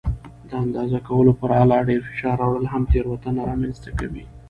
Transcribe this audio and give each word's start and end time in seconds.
د 0.49 0.51
اندازه 0.65 0.99
کولو 1.07 1.31
پر 1.39 1.49
آله 1.61 1.77
ډېر 1.89 2.01
فشار 2.09 2.35
راوړل 2.41 2.65
هم 2.73 2.83
تېروتنه 2.91 3.41
رامنځته 3.49 3.89
کوي. 3.99 4.23